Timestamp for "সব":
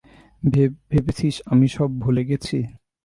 1.67-1.89